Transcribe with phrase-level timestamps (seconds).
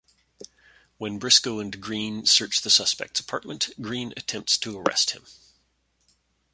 [0.97, 5.27] When Briscoe and Green search the suspect's apartment, Green attempts to arrest him.